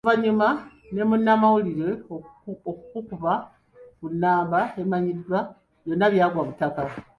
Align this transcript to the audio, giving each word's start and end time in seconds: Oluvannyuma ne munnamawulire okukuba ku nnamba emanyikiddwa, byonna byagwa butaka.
Oluvannyuma 0.03 0.47
ne 0.93 1.03
munnamawulire 1.09 1.89
okukuba 2.69 3.33
ku 3.97 4.05
nnamba 4.11 4.59
emanyikiddwa, 4.81 5.39
byonna 5.83 6.07
byagwa 6.13 6.41
butaka. 6.47 6.83